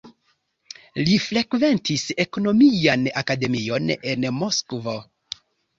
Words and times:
Li 1.09 1.17
frekventis 1.25 2.07
ekonomian 2.25 3.07
akademion 3.25 3.95
en 4.15 4.31
Moskvo. 4.43 5.03